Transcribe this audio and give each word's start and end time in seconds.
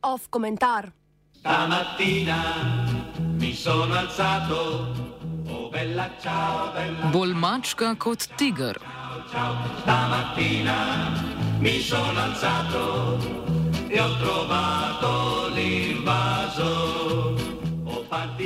Off 0.00 0.28
komentar. 0.30 0.92
Stamattina 1.38 2.42
mi 3.38 3.54
sono 3.54 3.94
alzato, 3.94 4.94
oh 5.46 5.68
bella 5.70 6.10
ciao, 6.20 6.72
bella 6.72 7.06
Bolj 7.06 7.32
mačka 7.32 7.94
kot 7.94 8.26
tiger. 8.36 8.76
ciao. 9.30 9.54
Stamattina 9.80 11.12
mi 11.58 11.80
sono 11.80 12.20
alzato 12.20 13.18
e 13.88 14.00
ho 14.00 14.16
trovato 14.16 15.48
l'invaso. 15.54 16.97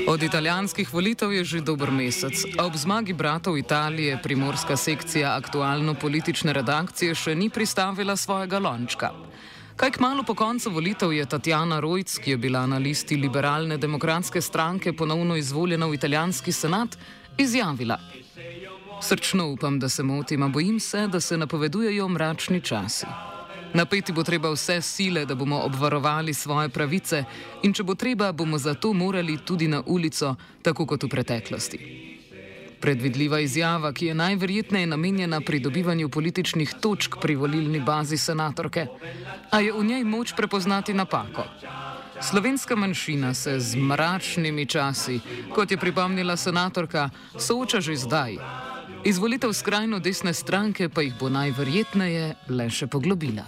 Od 0.08 0.22
italijanskih 0.22 0.94
volitev 0.94 1.32
je 1.32 1.44
že 1.44 1.60
dober 1.60 1.90
mesec, 1.90 2.34
a 2.58 2.66
ob 2.66 2.74
zmagi 2.76 3.12
bratov 3.12 3.58
Italije 3.58 4.18
primorska 4.22 4.76
sekcija 4.76 5.36
aktualno-politične 5.36 6.52
redakcije 6.52 7.14
še 7.14 7.34
ni 7.34 7.50
pristavila 7.50 8.16
svojega 8.16 8.58
lončka. 8.58 9.10
Kaj 9.76 9.90
kmalo 9.90 10.22
po 10.22 10.34
koncu 10.34 10.70
volitev 10.70 11.12
je 11.12 11.26
Tatjana 11.26 11.80
Rojc, 11.80 12.18
ki 12.18 12.30
je 12.30 12.36
bila 12.36 12.66
na 12.66 12.78
listi 12.78 13.16
liberalne 13.16 13.78
demokratske 13.78 14.40
stranke 14.40 14.92
ponovno 14.92 15.36
izvoljena 15.36 15.86
v 15.86 15.94
italijanski 15.94 16.52
senat, 16.52 16.98
izjavila. 17.38 17.98
Srčno 19.02 19.48
upam, 19.48 19.78
da 19.78 19.88
se 19.88 20.02
motim, 20.02 20.42
a 20.42 20.48
bojim 20.48 20.80
se, 20.80 21.06
da 21.06 21.20
se 21.20 21.36
napovedujejo 21.36 22.08
mračni 22.08 22.60
časi. 22.60 23.06
Napeti 23.74 24.12
bo 24.12 24.22
treba 24.22 24.50
vse 24.50 24.80
sile, 24.82 25.24
da 25.26 25.34
bomo 25.34 25.60
obvarovali 25.64 26.34
svoje 26.34 26.68
pravice, 26.68 27.24
in 27.62 27.72
če 27.72 27.82
bo 27.82 27.94
treba, 27.94 28.32
bomo 28.32 28.58
zato 28.58 28.92
morali 28.92 29.38
tudi 29.44 29.68
na 29.68 29.82
ulico, 29.86 30.34
tako 30.62 30.86
kot 30.86 31.02
v 31.02 31.08
preteklosti. 31.08 31.78
Predvidljiva 32.82 33.38
izjava, 33.40 33.92
ki 33.92 34.06
je 34.06 34.14
najverjetneje 34.14 34.86
namenjena 34.86 35.40
pridobivanju 35.40 36.08
političnih 36.08 36.74
točk 36.80 37.16
pri 37.22 37.36
volilni 37.36 37.80
bazi 37.80 38.18
senatorke, 38.18 38.86
a 39.50 39.60
je 39.60 39.72
v 39.72 39.84
njej 39.84 40.04
moč 40.04 40.34
prepoznati 40.36 40.94
napako. 40.94 41.46
Slovenska 42.22 42.76
manjšina 42.76 43.34
se 43.34 43.60
z 43.60 43.76
mračnimi 43.76 44.66
časi, 44.66 45.20
kot 45.54 45.70
je 45.70 45.76
pripomnila 45.76 46.36
senatorka, 46.36 47.10
sooča 47.38 47.80
že 47.80 47.96
zdaj. 47.96 48.36
Izvolitev 49.04 49.52
skrajno 49.52 49.98
desne 49.98 50.34
stranke 50.34 50.88
pa 50.88 51.02
jih 51.02 51.14
bo 51.20 51.28
najverjetneje 51.28 52.34
le 52.48 52.70
še 52.70 52.86
poglobila. 52.86 53.42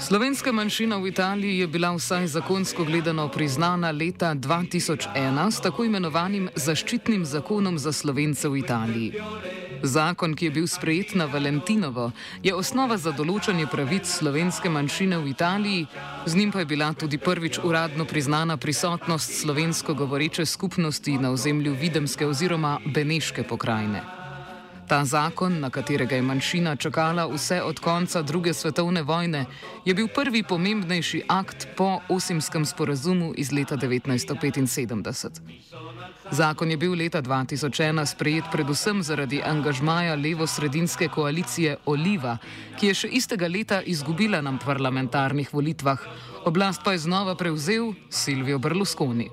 Slovenska 0.00 0.52
manjšina 0.52 0.96
v 0.96 1.06
Italiji 1.06 1.58
je 1.58 1.66
bila 1.66 1.92
vsaj 1.92 2.26
zakonsko 2.26 2.84
gledano 2.84 3.28
priznana 3.28 3.90
leta 3.90 4.34
2001 4.34 5.50
s 5.50 5.60
tako 5.60 5.84
imenovanim 5.84 6.48
zaščitnim 6.56 7.24
zakonom 7.24 7.78
za 7.78 7.92
Slovence 7.92 8.48
v 8.48 8.56
Italiji. 8.58 9.12
Zakon, 9.82 10.34
ki 10.34 10.44
je 10.44 10.50
bil 10.50 10.66
sprejet 10.66 11.14
na 11.14 11.26
Valentinovo, 11.26 12.10
je 12.42 12.54
osnova 12.54 12.96
za 12.96 13.12
določanje 13.12 13.66
pravic 13.66 14.06
slovenske 14.06 14.70
manjšine 14.70 15.18
v 15.18 15.34
Italiji, 15.34 15.86
z 16.26 16.38
njim 16.38 16.54
pa 16.54 16.62
je 16.62 16.70
bila 16.70 16.92
tudi 16.94 17.18
prvič 17.18 17.58
uradno 17.64 18.04
priznana 18.04 18.56
prisotnost 18.56 19.42
slovensko 19.42 19.94
govoreče 19.94 20.46
skupnosti 20.46 21.18
na 21.18 21.34
ozemlju 21.34 21.74
Videmske 21.74 22.26
oziroma 22.26 22.78
Beneške 22.86 23.42
pokrajine. 23.42 24.21
Ta 24.88 25.04
zakon, 25.04 25.60
na 25.60 25.70
katerega 25.70 26.16
je 26.16 26.22
manjšina 26.22 26.76
čakala 26.76 27.26
vse 27.26 27.62
od 27.62 27.80
konca 27.80 28.22
druge 28.22 28.54
svetovne 28.54 29.02
vojne, 29.02 29.46
je 29.84 29.94
bil 29.94 30.08
prvi 30.08 30.42
pomembnejši 30.42 31.22
akt 31.28 31.68
po 31.76 32.00
Osimskem 32.08 32.66
sporazumu 32.66 33.32
iz 33.36 33.52
leta 33.52 33.76
1975. 33.76 35.40
Zakon 36.30 36.70
je 36.70 36.76
bil 36.76 36.94
leta 36.94 37.22
2001 37.22 38.06
sprejet 38.06 38.44
predvsem 38.52 39.02
zaradi 39.02 39.42
angažmaja 39.44 40.14
levo-sredinske 40.14 41.08
koalicije 41.08 41.76
Oliva, 41.86 42.38
ki 42.80 42.86
je 42.86 42.94
še 42.94 43.08
istega 43.08 43.48
leta 43.48 43.82
izgubila 43.82 44.40
na 44.40 44.58
parlamentarnih 44.64 45.54
volitvah, 45.54 46.00
oblast 46.44 46.82
pa 46.84 46.92
je 46.92 46.98
znova 46.98 47.34
prevzel 47.34 47.92
Silvio 48.10 48.58
Berlusconi. 48.58 49.30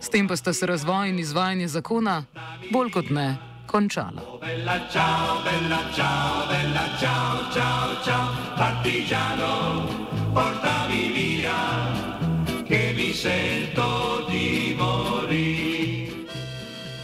S 0.00 0.08
tem 0.08 0.28
pa 0.28 0.36
sta 0.36 0.52
se 0.52 0.66
razvoj 0.66 1.08
in 1.08 1.18
izvajanje 1.18 1.68
zakona 1.68 2.24
bolj 2.72 2.92
kot 2.92 3.10
ne 3.10 3.55
končala. 3.76 4.22
Bella 4.40 4.88
ciao, 4.88 5.42
bella 5.44 5.80
ciao, 5.92 6.46
bella 6.48 6.86
ciao, 6.98 7.52
ciao, 7.52 8.02
ciao, 8.04 8.28
partigiano, 8.56 9.84
portami 10.32 11.12
via, 11.12 11.60
che 12.64 12.94
mi 12.96 13.12
sento 13.12 14.24
di 14.30 14.74
morire. 14.78 15.76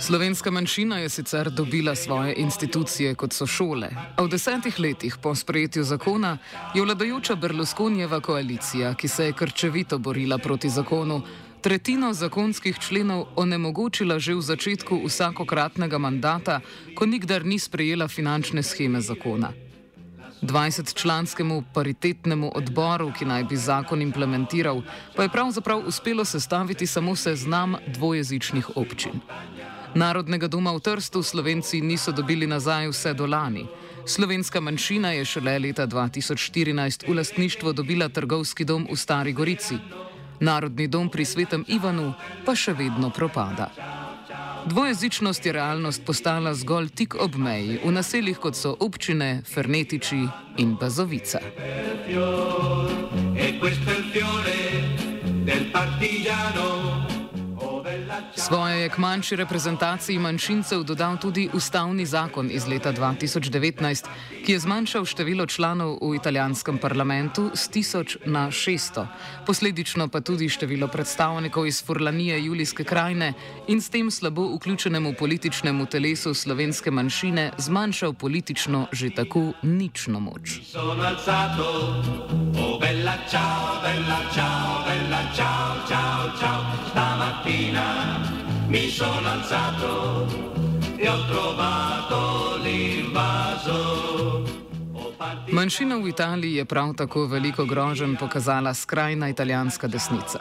Slovenska 0.02 0.50
manjšina 0.50 0.98
je 0.98 1.08
sicer 1.08 1.50
dobila 1.50 1.94
svoje 1.94 2.34
institucije, 2.36 3.14
kot 3.14 3.32
so 3.32 3.46
šole, 3.46 3.88
a 4.16 4.22
v 4.22 4.28
desetih 4.28 4.80
letih 4.80 5.16
po 5.22 5.34
sprejetju 5.34 5.84
zakona 5.84 6.38
je 6.74 6.82
vladajoča 6.82 7.34
Berlusconijeva 7.34 8.20
koalicija, 8.20 8.94
ki 8.94 9.08
se 9.08 9.24
je 9.24 9.32
krčevito 9.32 9.98
borila 9.98 10.38
proti 10.38 10.68
zakonu, 10.68 11.22
tretjino 11.62 12.12
zakonskih 12.12 12.78
členov 12.78 13.26
onemogočila 13.36 14.18
že 14.18 14.34
v 14.34 14.42
začetku 14.42 15.06
vsakokratnega 15.06 15.98
mandata, 15.98 16.60
ko 16.98 17.06
nikdar 17.06 17.46
ni 17.46 17.58
sprejela 17.58 18.08
finančne 18.08 18.62
scheme 18.62 19.00
zakona. 19.00 19.54
20-članskemu 20.42 21.62
paritetnemu 21.74 22.50
odboru, 22.54 23.12
ki 23.14 23.24
naj 23.24 23.44
bi 23.46 23.56
zakon 23.56 24.02
implementiral, 24.02 24.82
pa 25.14 25.22
je 25.22 25.30
pravzaprav 25.30 25.86
uspelo 25.86 26.24
sestaviti 26.24 26.86
samo 26.86 27.14
seznam 27.16 27.76
dvojezičnih 27.86 28.76
občin. 28.76 29.22
Narodnega 29.94 30.48
doma 30.48 30.72
v 30.72 30.80
Trstu 30.80 31.22
Slovenci 31.22 31.80
niso 31.80 32.12
dobili 32.12 32.46
nazaj 32.46 32.88
vse 32.90 33.14
do 33.14 33.26
lani. 33.26 33.66
Slovenska 34.06 34.60
manjšina 34.60 35.12
je 35.12 35.24
šele 35.24 35.58
leta 35.58 35.86
2014 35.86 37.06
v 37.06 37.14
lastništvo 37.14 37.72
dobila 37.72 38.08
trgovski 38.08 38.64
dom 38.64 38.88
v 38.90 38.96
Stari 38.96 39.32
Gorici. 39.32 39.78
Narodni 40.42 40.88
dom 40.88 41.06
pri 41.06 41.22
Svetem 41.22 41.62
Ivanu 41.70 42.14
pa 42.42 42.56
še 42.58 42.74
vedno 42.74 43.14
propada. 43.14 43.70
Dvojezičnost 44.66 45.46
je 45.46 45.52
realnost 45.54 46.02
postala 46.06 46.54
zgolj 46.54 46.90
tik 46.98 47.14
ob 47.14 47.38
meji 47.38 47.78
v 47.84 47.92
naseljih 47.94 48.38
kot 48.42 48.58
so 48.58 48.74
občine 48.80 49.42
Fernetiči 49.46 50.26
in 50.58 50.74
Bazovica. 50.80 51.38
E 53.34 53.58
questo 53.58 53.90
è 53.90 53.96
il 53.98 54.04
fiore 54.10 54.58
del 55.46 55.70
partigiano. 55.70 57.11
Svoje 58.36 58.80
je 58.82 58.88
k 58.88 58.98
manjši 58.98 59.36
reprezentaciji 59.36 60.18
manjšincev 60.18 60.82
dodal 60.82 61.16
tudi 61.18 61.48
ustavni 61.52 62.06
zakon 62.06 62.50
iz 62.50 62.66
leta 62.66 62.92
2019, 62.92 64.06
ki 64.44 64.52
je 64.52 64.58
zmanjšal 64.58 65.04
število 65.04 65.46
članov 65.46 65.98
v 66.02 66.14
italijanskem 66.16 66.78
parlamentu 66.78 67.50
z 67.54 67.68
1000 67.70 68.16
na 68.26 68.46
600, 68.50 69.06
posledično 69.46 70.08
pa 70.08 70.20
tudi 70.20 70.48
število 70.48 70.88
predstavnikov 70.88 71.66
iz 71.66 71.84
Furlanije 71.84 72.44
Julijske 72.44 72.84
krajine 72.84 73.32
in 73.68 73.80
s 73.80 73.88
tem 73.88 74.10
slabo 74.10 74.56
vključenemu 74.56 75.14
političnemu 75.18 75.86
telesu 75.86 76.34
slovenske 76.34 76.90
manjšine 76.90 77.50
zmanjšal 77.58 78.12
politično 78.12 78.86
že 78.92 79.10
tako 79.10 79.52
nično 79.62 80.20
moč. 80.20 80.60
Oh 80.74 80.96
bella 82.80 83.16
ciao, 83.30 83.80
bella 83.82 84.20
ciao, 84.34 84.84
bella 84.84 85.22
ciao, 85.34 85.86
ciao, 85.88 86.38
ciao. 86.38 86.62
Stamattina 86.90 88.01
mi 88.68 88.88
sono 88.88 89.28
alzato 89.28 90.26
e 90.96 91.08
ho 91.08 91.26
trovato 91.26 92.58
l'invaso. 92.62 94.22
Manjšina 95.52 95.96
v 95.96 96.08
Italiji 96.08 96.54
je 96.54 96.64
prav 96.64 96.94
tako 96.94 97.26
veliko 97.26 97.64
groženj 97.64 98.16
pokazala 98.16 98.74
skrajna 98.74 99.28
italijanska 99.28 99.86
desnica. 99.86 100.40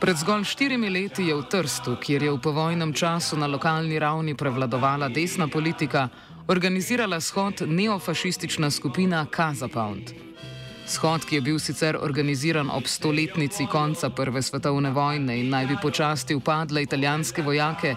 Pred 0.00 0.16
zgolj 0.16 0.44
štirimi 0.44 0.90
leti 0.90 1.24
je 1.24 1.34
v 1.34 1.42
Trstu, 1.50 1.96
kjer 2.00 2.22
je 2.22 2.30
v 2.30 2.40
povojnem 2.40 2.92
času 2.92 3.36
na 3.36 3.46
lokalni 3.46 3.98
ravni 3.98 4.34
prevladovala 4.34 5.08
desna 5.08 5.48
politika, 5.48 6.08
organizirala 6.48 7.20
shod 7.20 7.62
neofašistična 7.66 8.70
skupina 8.70 9.26
Kazapound. 9.30 10.12
Shod, 10.86 11.24
ki 11.24 11.34
je 11.34 11.40
bil 11.40 11.58
sicer 11.62 11.96
organiziran 12.00 12.70
ob 12.70 12.86
stoletnici 12.86 13.66
konca 13.70 14.10
Prve 14.10 14.42
svetovne 14.42 14.90
vojne 14.90 15.38
in 15.40 15.50
naj 15.50 15.66
bi 15.66 15.76
počasti 15.82 16.34
upadle 16.34 16.82
italijanske 16.82 17.42
vojake, 17.42 17.94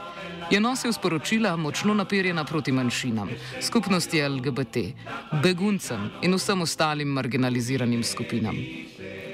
je 0.51 0.59
nosil 0.59 0.93
sporočila 0.93 1.55
močno 1.57 1.93
naperjena 1.93 2.43
proti 2.45 2.71
manjšinam, 2.71 3.29
skupnosti 3.61 4.21
LGBT, 4.21 4.77
beguncem 5.43 6.09
in 6.21 6.33
vsem 6.37 6.61
ostalim 6.61 7.07
marginaliziranim 7.07 8.03
skupinam. 8.03 8.55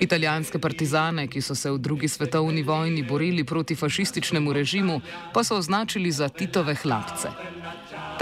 Italijanske 0.01 0.59
partizane, 0.59 1.27
ki 1.27 1.41
so 1.41 1.55
se 1.55 1.71
v 1.71 1.77
drugi 1.77 2.07
svetovni 2.07 2.63
vojni 2.63 3.03
borili 3.03 3.43
proti 3.43 3.75
fašističnemu 3.75 4.53
režimu, 4.53 5.01
pa 5.33 5.43
so 5.43 5.57
označili 5.57 6.11
za 6.11 6.29
Titove 6.29 6.75
hlapce. 6.75 7.29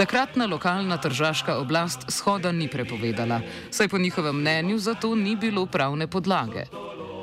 Takratna 0.00 0.46
lokalna 0.46 0.96
tržaška 0.96 1.58
oblast 1.60 2.08
shoda 2.08 2.52
ni 2.52 2.68
prepovedala, 2.68 3.40
saj 3.70 3.88
po 3.88 3.98
njihovem 3.98 4.36
mnenju 4.36 4.78
za 4.78 4.94
to 4.94 5.14
ni 5.14 5.36
bilo 5.36 5.66
pravne 5.66 6.06
podlage. 6.06 6.64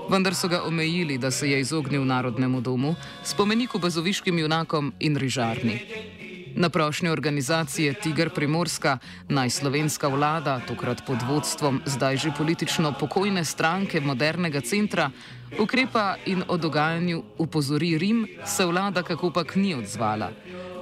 vendar 0.10 0.36
so 0.36 0.48
ga 0.48 0.62
omejili, 0.64 1.18
da 1.18 1.32
se 1.32 1.50
je 1.50 1.60
izognil 1.60 2.06
narodnemu 2.06 2.62
domu, 2.62 2.96
spomeniku 3.24 3.80
bazoviškim 3.80 4.40
junakom 4.40 4.94
in 5.00 5.18
rižarni. 5.18 5.80
Na 6.56 6.70
prošnjo 6.70 7.12
organizacije 7.12 7.94
Tiger 7.94 8.30
Primorska 8.30 8.98
naj 9.30 9.50
slovenska 9.50 10.08
vlada, 10.08 10.60
tokrat 10.68 11.06
pod 11.08 11.18
vodstvom 11.30 11.82
zdaj 11.86 12.18
že 12.18 12.32
politično 12.38 12.94
pokojne 13.00 13.46
stranke 13.46 14.02
modernega 14.02 14.62
centra, 14.62 15.12
ukrepa 15.60 16.16
in 16.26 16.44
o 16.48 16.58
dogajanju 16.58 17.24
upozori 17.38 17.98
Rim, 17.98 18.28
se 18.46 18.66
vlada 18.66 19.04
kako 19.04 19.32
pak 19.32 19.56
ni 19.56 19.76
odzvala. 19.76 20.32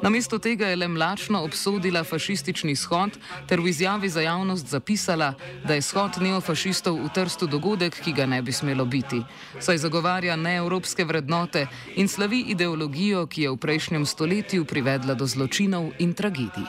Namesto 0.02 0.40
tega 0.40 0.68
je 0.68 0.76
le 0.76 0.88
mlačno 0.88 1.44
obsodila 1.44 2.04
fašistični 2.04 2.76
shod 2.76 3.18
ter 3.48 3.60
v 3.60 3.68
izjavi 3.68 4.10
za 4.10 4.22
javnost 4.22 4.68
zapisala, 4.68 5.34
da 5.68 5.74
je 5.74 5.82
shod 5.82 6.22
neofašistov 6.22 7.00
v 7.04 7.10
Trstu 7.14 7.48
dogodek, 7.48 8.00
ki 8.04 8.14
ga 8.14 8.26
ne 8.26 8.42
bi 8.42 8.52
smelo 8.52 8.86
biti, 8.86 9.22
saj 9.60 9.78
zagovarja 9.78 10.36
neevropske 10.36 11.06
vrednote 11.06 11.68
in 11.96 12.08
slavi 12.08 12.40
ideologijo, 12.56 13.26
ki 13.28 13.42
je 13.42 13.50
v 13.50 13.58
prejšnjem 13.58 14.06
stoletju 14.06 14.66
privedla 14.66 15.14
do 15.14 15.28
zločinov 15.28 15.92
in 16.00 16.14
tragedij. 16.14 16.66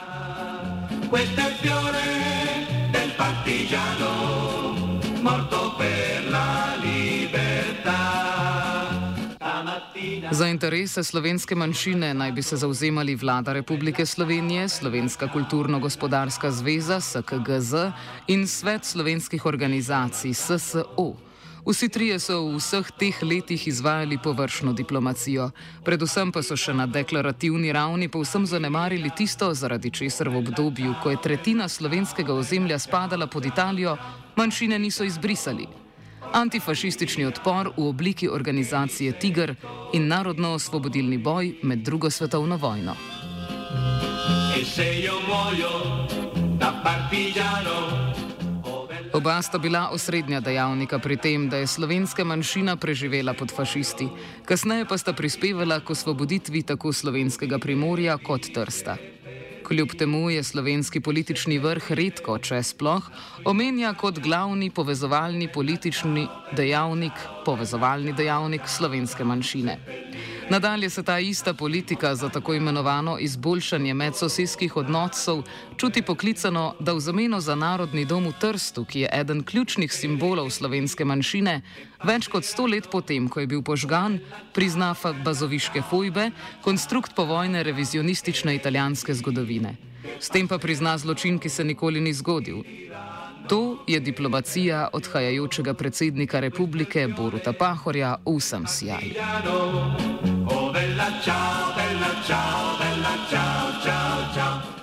Questo 1.09 1.41
è 1.41 1.47
il 1.47 1.55
fiore 1.61 2.03
del 2.91 3.11
partigiano, 3.15 4.11
morto 5.21 5.75
per 5.77 6.16
Za 10.31 10.47
interese 10.47 11.03
slovenske 11.03 11.55
manjšine 11.55 12.13
naj 12.13 12.31
bi 12.31 12.41
se 12.41 12.57
zauzemali 12.57 13.15
vlada 13.15 13.53
Republike 13.53 14.05
Slovenije, 14.05 14.69
Slovenska 14.69 15.31
kulturno-gospodarska 15.31 16.51
zveza 16.51 16.99
SKGZ 17.01 17.73
in 18.27 18.47
Svet 18.47 18.85
slovenskih 18.85 19.45
organizacij 19.45 20.33
SSO. 20.33 21.13
Vsi 21.65 21.89
trije 21.89 22.19
so 22.19 22.41
v 22.43 22.57
vseh 22.57 22.91
teh 22.99 23.23
letih 23.23 23.67
izvajali 23.67 24.17
površno 24.23 24.73
diplomacijo, 24.73 25.49
predvsem 25.83 26.31
pa 26.31 26.43
so 26.43 26.55
še 26.55 26.73
na 26.73 26.87
deklarativni 26.87 27.71
ravni 27.71 28.11
povsem 28.11 28.45
zanemarili 28.45 29.11
tisto, 29.15 29.53
zaradi 29.53 29.91
česar 29.91 30.29
v 30.29 30.43
obdobju, 30.43 30.95
ko 31.03 31.09
je 31.09 31.23
tretjina 31.23 31.67
slovenskega 31.67 32.33
ozemlja 32.33 32.79
spadala 32.79 33.27
pod 33.27 33.45
Italijo, 33.45 33.97
manjšine 34.35 34.79
niso 34.79 35.03
izbrisali 35.03 35.86
antifašistični 36.33 37.25
odpor 37.25 37.71
v 37.77 37.87
obliki 37.87 38.29
organizacije 38.29 39.19
Tiger 39.19 39.55
in 39.93 40.07
narodno-osvobodilni 40.07 41.17
boj 41.17 41.55
med 41.63 41.79
drugo 41.79 42.09
svetovno 42.09 42.57
vojno. 42.57 42.95
Oba 49.13 49.41
sta 49.41 49.57
bila 49.57 49.89
osrednja 49.89 50.39
dejavnika 50.39 50.99
pri 50.99 51.17
tem, 51.17 51.49
da 51.49 51.57
je 51.57 51.67
slovenska 51.67 52.23
manjšina 52.23 52.75
preživela 52.75 53.33
pod 53.33 53.51
fašisti, 53.55 54.07
kasneje 54.45 54.85
pa 54.85 54.97
sta 54.97 55.13
prispevala 55.13 55.79
k 55.79 55.89
osvoboditvi 55.89 56.63
tako 56.63 56.93
slovenskega 56.93 57.57
primorja 57.59 58.17
kot 58.17 58.41
Trsta. 58.53 58.97
Kljub 59.67 59.89
temu 59.99 60.29
je 60.29 60.43
slovenski 60.43 60.99
politični 61.03 61.57
vrh 61.59 61.89
redko, 61.99 62.37
če 62.39 62.61
sploh, 62.63 63.09
omenja 63.51 63.89
kot 63.99 64.21
glavni 64.23 64.69
povezovalni 64.71 65.49
politični 65.51 66.23
dejavnik, 66.55 67.19
povezovalni 67.43 68.13
dejavnik 68.15 68.69
slovenske 68.71 69.27
manjšine. 69.27 69.75
Nadalje 70.49 70.89
se 70.89 71.03
ta 71.03 71.19
ista 71.19 71.53
politika 71.53 72.15
za 72.15 72.29
tako 72.29 72.53
imenovano 72.53 73.17
izboljšanje 73.19 73.93
medsosedskih 73.93 74.77
odnosov 74.77 75.43
čuti 75.77 76.01
poklicano, 76.01 76.75
da 76.79 76.93
v 76.93 76.99
zameno 76.99 77.39
za 77.39 77.55
narodni 77.55 78.05
dom 78.05 78.27
v 78.27 78.33
Trstu, 78.39 78.85
ki 78.85 78.99
je 78.99 79.09
eden 79.13 79.43
ključnih 79.43 79.93
simbolov 79.93 80.49
slovenske 80.49 81.05
manjšine, 81.05 81.61
več 82.03 82.27
kot 82.27 82.45
sto 82.45 82.65
let 82.65 82.87
potem, 82.91 83.27
ko 83.29 83.39
je 83.39 83.47
bil 83.47 83.61
požgan, 83.61 84.19
prizna 84.53 84.95
bazoviške 85.23 85.83
fojbe, 85.89 86.31
konstrukt 86.63 87.15
povojne 87.15 87.63
revizionistične 87.63 88.55
italijanske 88.55 89.13
zgodovine. 89.13 89.75
S 90.19 90.29
tem 90.29 90.47
pa 90.47 90.57
prizna 90.57 90.97
zločin, 90.97 91.39
ki 91.39 91.49
se 91.49 91.63
nikoli 91.63 91.99
ni 91.99 92.13
zgodil. 92.13 92.63
To 93.47 93.83
je 93.87 93.99
diplomacija 93.99 94.89
odhajajočega 94.93 95.73
predsednika 95.73 96.39
republike 96.39 97.07
Boruta 97.07 97.53
Pahorja 97.53 98.17
v 98.25 98.37
vsem 98.39 98.67
sjaju. 98.67 100.26
Bella, 101.07 101.21
ciao, 101.23 101.73
bella, 101.73 102.21
ciao, 102.27 102.77
bella, 102.77 103.15
ciao, 103.29 103.81
ciao, 103.81 104.33
ciao. 104.33 104.77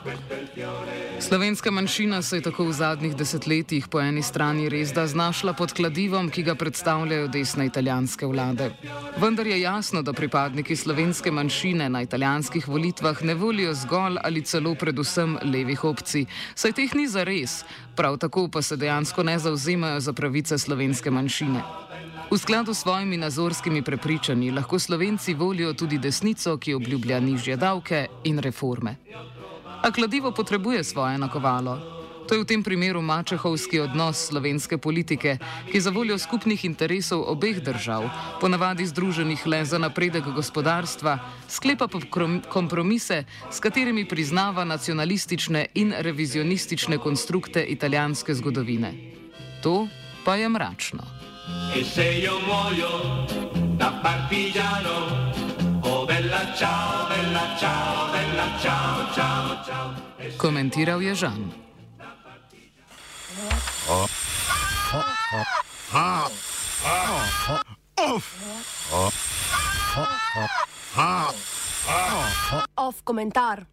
Slovenska 1.20 1.70
manjšina 1.70 2.22
se 2.22 2.36
je 2.36 2.42
tako 2.42 2.64
v 2.64 2.72
zadnjih 2.72 3.16
desetletjih 3.16 3.88
po 3.88 4.00
eni 4.00 4.22
strani 4.22 4.68
res 4.68 4.92
da 4.92 5.06
znašla 5.06 5.52
pod 5.52 5.72
kladivom, 5.72 6.30
ki 6.30 6.42
ga 6.42 6.54
predstavljajo 6.54 7.28
desne 7.28 7.66
italijanske 7.66 8.26
vlade. 8.26 8.70
Vendar 9.20 9.46
je 9.46 9.60
jasno, 9.60 10.02
da 10.02 10.12
pripadniki 10.12 10.76
slovenske 10.76 11.30
manjšine 11.30 11.88
na 11.88 12.02
italijanskih 12.02 12.68
volitvah 12.68 13.22
ne 13.22 13.34
volijo 13.34 13.74
zgolj 13.74 14.16
ali 14.24 14.42
celo 14.42 14.74
predvsem 14.74 15.38
levih 15.42 15.84
opcij, 15.84 16.24
saj 16.54 16.72
teh 16.72 16.94
ni 16.94 17.08
za 17.08 17.24
res, 17.24 17.64
prav 17.96 18.16
tako 18.16 18.48
pa 18.48 18.62
se 18.62 18.76
dejansko 18.76 19.22
ne 19.22 19.38
zauzemajo 19.38 20.00
za 20.00 20.12
pravice 20.12 20.58
slovenske 20.58 21.10
manjšine. 21.10 21.83
V 22.30 22.38
skladu 22.38 22.74
s 22.74 22.78
svojimi 22.78 23.16
nazorskimi 23.16 23.82
prepričanji 23.82 24.50
lahko 24.50 24.78
Slovenci 24.78 25.34
volijo 25.34 25.72
tudi 25.72 25.98
desnico, 25.98 26.56
ki 26.56 26.74
obljublja 26.74 27.20
nižje 27.20 27.56
davke 27.56 28.06
in 28.24 28.38
reforme. 28.38 28.96
A 29.82 29.90
kladivo 29.90 30.32
potrebuje 30.32 30.84
svoje 30.84 31.18
nakovalo. 31.18 31.78
To 32.28 32.34
je 32.34 32.40
v 32.40 32.48
tem 32.48 32.62
primeru 32.64 33.02
mačehovski 33.04 33.80
odnos 33.84 34.32
slovenske 34.32 34.78
politike, 34.78 35.36
ki 35.68 35.80
za 35.80 35.90
voljo 35.92 36.16
skupnih 36.18 36.64
interesov 36.64 37.28
obeh 37.28 37.60
držav, 37.60 38.08
ponavadi 38.40 38.86
združenih 38.86 39.46
le 39.46 39.60
za 39.64 39.78
napredek 39.78 40.24
gospodarstva, 40.32 41.18
sklepa 41.48 41.88
kompromise, 42.48 43.24
s 43.52 43.60
katerimi 43.60 44.08
priznava 44.08 44.64
nacionalistične 44.64 45.66
in 45.74 45.92
revizionistične 45.98 46.98
konstrukte 46.98 47.60
italijanske 47.60 48.34
zgodovine. 48.34 48.94
To 49.62 49.88
pa 50.24 50.40
je 50.40 50.48
mračno. 50.48 51.33
E 51.74 51.84
se 51.84 52.04
io 52.04 52.38
muoio 52.40 53.26
da 53.76 53.92
partigiano, 54.02 55.30
oh 55.82 56.04
bella 56.06 56.54
ciao, 56.54 57.06
bella 57.08 57.56
ciao, 57.58 58.10
bella 58.10 58.58
ciao, 58.60 59.12
ciao, 59.12 59.64
ciao. 59.64 59.94
Je 60.18 61.14
Žan. 61.14 61.52
Off 72.74 73.02
komentar. 73.04 73.66